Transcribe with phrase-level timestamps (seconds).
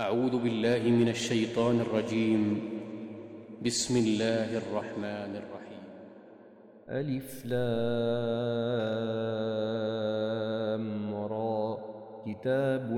[0.00, 2.60] أعوذ بالله من الشيطان الرجيم.
[3.64, 5.84] بسم الله الرحمن الرحيم.
[6.88, 7.94] ألف لام
[11.14, 11.78] را.
[12.26, 12.88] كتاب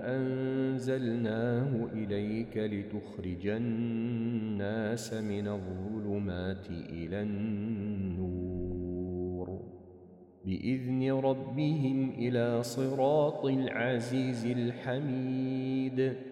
[0.00, 8.52] أنزلناه إليك لتخرج الناس من الظلمات إلى النور.
[10.44, 16.31] بإذن ربهم إلى صراط العزيز الحميد.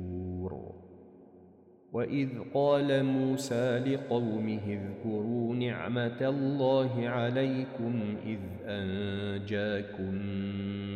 [1.93, 10.13] واذ قال موسى لقومه اذكروا نعمه الله عليكم اذ انجاكم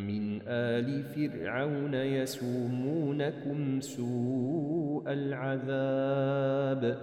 [0.07, 6.97] من ال فرعون يسومونكم سوء العذاب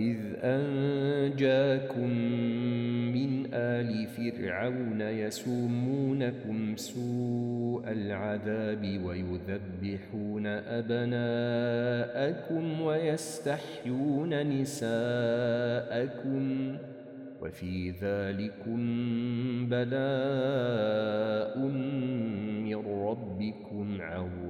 [0.00, 2.10] اذ انجاكم
[3.80, 10.46] آل فرعون يسومونكم سوء العذاب ويذبحون
[10.80, 11.20] أبناءكم
[12.80, 16.42] ويستحيون نساءكم
[17.42, 18.80] وفي ذلكم
[19.66, 21.58] بلاء
[22.68, 24.49] من ربكم عظيم.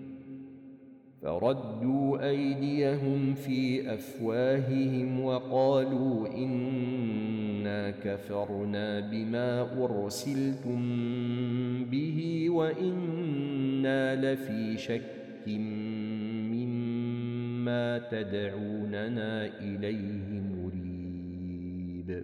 [1.21, 10.81] فردوا أيديهم في أفواههم وقالوا إنا كفرنا بما أرسلتم
[11.85, 15.47] به وإنا لفي شك
[16.51, 22.23] مما تدعوننا إليه مريب.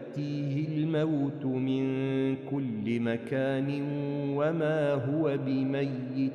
[0.17, 3.81] ويأتيه الموت من كل مكان
[4.37, 6.31] وما هو بميت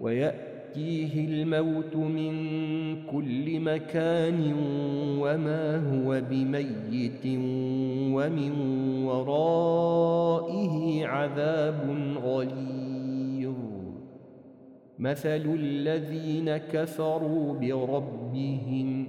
[0.00, 2.32] ويأتيه يأتيه الموت من
[3.06, 4.52] كل مكان
[5.18, 7.26] وما هو بميت
[8.14, 8.52] ومن
[9.04, 13.54] ورائه عذاب غليظ.
[14.98, 19.08] مثل الذين كفروا بربهم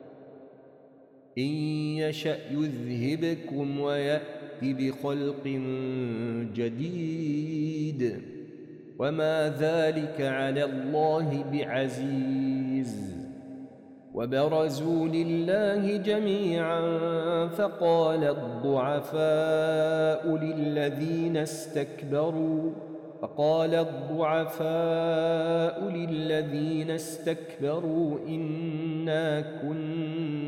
[1.37, 1.51] إن
[2.03, 4.21] يشأ يذهبكم ويأت
[4.61, 5.47] بخلق
[6.55, 8.21] جديد.
[8.99, 13.21] وما ذلك على الله بعزيز.
[14.13, 16.81] وبرزوا لله جميعا
[17.47, 19.17] فقال الضعفاء
[20.37, 22.71] للذين استكبروا
[23.21, 24.69] فقال الضعفاء
[25.89, 29.90] للذين استكبروا إنا كنا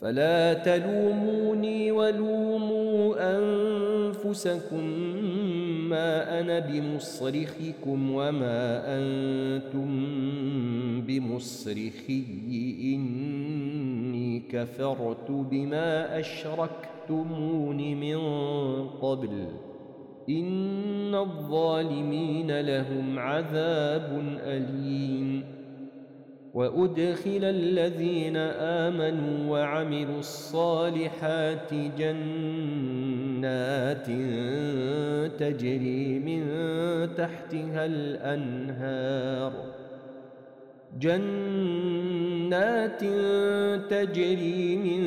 [0.00, 4.84] فلا تلوموني ولوموا أنفسكم
[5.88, 9.90] ما أنا بمصرخكم وما أنتم
[11.00, 12.24] بمصرخي.
[12.94, 18.18] إني كفرت بما أشركتمون من
[18.88, 19.46] قبل.
[20.28, 25.25] إن الظالمين لهم عذاب أليم.
[26.56, 28.36] وأدخل الذين
[28.86, 34.06] آمنوا وعملوا الصالحات جنات
[35.40, 36.42] تجري من
[37.14, 39.52] تحتها الأنهار.
[41.00, 43.00] جنات
[43.90, 45.02] تجري من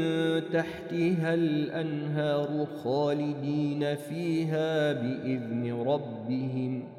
[0.53, 6.98] تحتها الأنهار خالدين فيها بإذن ربهم ۖ.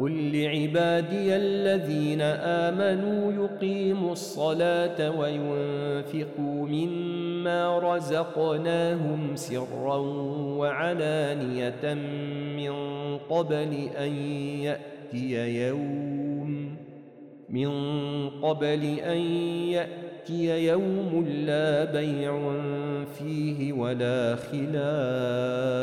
[0.00, 9.96] قل لعبادي الذين آمنوا يقيموا الصلاة وينفقوا مما رزقناهم سرا
[10.58, 11.94] وعلانية
[12.56, 12.72] من
[13.18, 14.12] قبل أن
[14.62, 16.76] يأتي يوم
[17.48, 17.70] من
[18.30, 19.18] قبل أن
[19.68, 22.52] يأتي يوم لا بيع
[23.18, 25.82] فيه ولا خلال.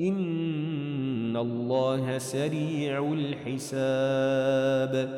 [0.00, 5.08] ان الله سريع الحساب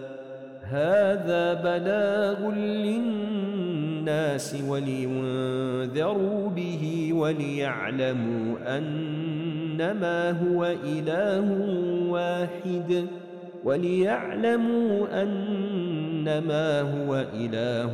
[0.62, 11.58] هذا بلاغ للناس ولينذروا به وليعلموا انما هو اله
[12.08, 13.06] واحد
[13.64, 17.92] وليعلموا انما هو اله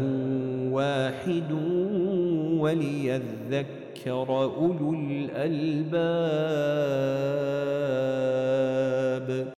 [0.72, 1.52] واحد
[2.58, 5.86] وليذكر ذكر أولو الألباب.